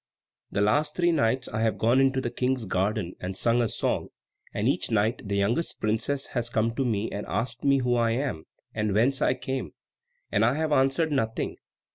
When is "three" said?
0.95-1.11